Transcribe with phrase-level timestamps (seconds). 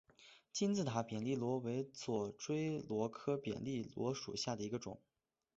[0.51, 4.99] 金字塔扁粒螺为左锥螺科扁粒螺属下的一个种。